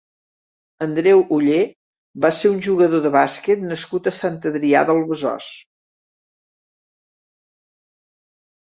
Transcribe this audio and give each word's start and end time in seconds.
Andreu 0.85 1.19
Oller 1.35 1.59
va 2.25 2.31
ser 2.39 2.51
un 2.53 2.57
jugador 2.69 3.05
de 3.05 3.13
bàsquet 3.17 3.63
nascut 3.67 4.11
a 4.13 4.17
Sant 4.21 4.41
Adrià 4.53 4.85
de 4.89 4.97
Besòs. 5.13 5.55